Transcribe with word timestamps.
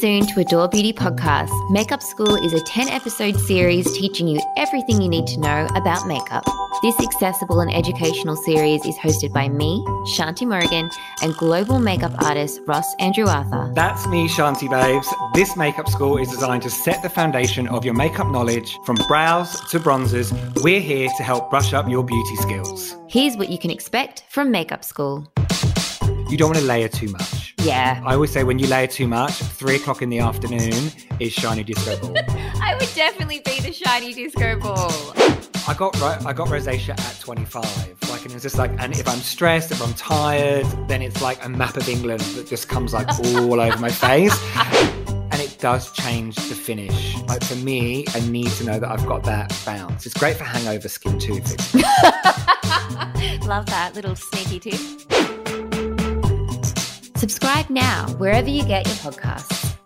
Soon 0.00 0.26
to 0.28 0.40
Adore 0.40 0.68
Beauty 0.68 0.92
Podcast, 0.92 1.50
Makeup 1.70 2.02
School 2.02 2.36
is 2.36 2.52
a 2.52 2.60
10 2.60 2.88
episode 2.88 3.36
series 3.36 3.90
teaching 3.98 4.28
you 4.28 4.38
everything 4.56 5.02
you 5.02 5.08
need 5.08 5.26
to 5.26 5.40
know 5.40 5.66
about 5.74 6.06
makeup. 6.06 6.44
This 6.82 7.00
accessible 7.00 7.58
and 7.58 7.74
educational 7.74 8.36
series 8.36 8.84
is 8.86 8.96
hosted 8.96 9.32
by 9.32 9.48
me, 9.48 9.82
Shanti 10.14 10.46
Morgan, 10.46 10.88
and 11.20 11.34
global 11.34 11.80
makeup 11.80 12.12
artist 12.22 12.60
Ross 12.68 12.94
Andrew 13.00 13.26
Arthur. 13.26 13.72
That's 13.74 14.06
me, 14.06 14.28
Shanti 14.28 14.70
Babes. 14.70 15.12
This 15.34 15.56
makeup 15.56 15.88
school 15.88 16.16
is 16.16 16.28
designed 16.28 16.62
to 16.62 16.70
set 16.70 17.02
the 17.02 17.10
foundation 17.10 17.66
of 17.66 17.84
your 17.84 17.94
makeup 17.94 18.28
knowledge 18.28 18.78
from 18.84 18.96
brows 19.08 19.58
to 19.70 19.80
bronzers. 19.80 20.32
We're 20.62 20.80
here 20.80 21.08
to 21.16 21.22
help 21.24 21.50
brush 21.50 21.72
up 21.72 21.88
your 21.88 22.04
beauty 22.04 22.36
skills. 22.36 22.94
Here's 23.08 23.36
what 23.36 23.48
you 23.48 23.58
can 23.58 23.72
expect 23.72 24.22
from 24.28 24.52
Makeup 24.52 24.84
School. 24.84 25.26
You 26.28 26.36
don't 26.36 26.50
want 26.50 26.60
to 26.60 26.66
layer 26.66 26.88
too 26.88 27.08
much. 27.08 27.37
Yeah. 27.60 28.00
I 28.04 28.14
always 28.14 28.30
say 28.32 28.44
when 28.44 28.58
you 28.58 28.66
layer 28.66 28.86
too 28.86 29.08
much, 29.08 29.32
three 29.32 29.76
o'clock 29.76 30.00
in 30.02 30.08
the 30.10 30.20
afternoon 30.20 30.90
is 31.20 31.32
shiny 31.32 31.64
disco 31.64 31.98
ball. 32.00 32.16
I 32.62 32.76
would 32.78 32.88
definitely 32.94 33.40
be 33.44 33.60
the 33.60 33.72
shiny 33.72 34.12
disco 34.14 34.58
ball. 34.58 34.92
I 35.66 35.74
got 35.76 35.98
ro- 36.00 36.18
I 36.24 36.32
got 36.32 36.48
rosacea 36.48 36.98
at 36.98 37.20
25. 37.20 37.64
Like, 38.08 38.24
and 38.24 38.32
it's 38.32 38.42
just 38.42 38.56
like, 38.56 38.70
and 38.78 38.92
if 38.96 39.06
I'm 39.08 39.18
stressed, 39.18 39.70
if 39.70 39.82
I'm 39.82 39.92
tired, 39.94 40.66
then 40.88 41.02
it's 41.02 41.20
like 41.20 41.44
a 41.44 41.48
map 41.48 41.76
of 41.76 41.88
England 41.88 42.20
that 42.20 42.46
just 42.46 42.68
comes 42.68 42.94
like 42.94 43.08
all 43.18 43.60
over 43.60 43.78
my 43.78 43.90
face. 43.90 44.34
And 45.30 45.46
it 45.46 45.58
does 45.60 45.92
change 45.92 46.34
the 46.34 46.54
finish. 46.56 47.16
Like 47.28 47.44
for 47.44 47.54
me, 47.56 48.04
I 48.08 48.20
need 48.28 48.48
to 48.52 48.64
know 48.64 48.80
that 48.80 48.90
I've 48.90 49.06
got 49.06 49.22
that 49.24 49.56
bounce. 49.64 50.04
It's 50.04 50.18
great 50.18 50.36
for 50.36 50.42
hangover 50.42 50.88
skin 50.88 51.16
too. 51.16 51.34
Love 53.46 53.66
that 53.66 53.92
little 53.94 54.16
sneaky 54.16 54.58
tip. 54.58 55.37
Subscribe 57.18 57.68
now 57.68 58.06
wherever 58.18 58.48
you 58.48 58.62
get 58.62 58.86
your 58.86 58.94
podcasts. 58.94 59.77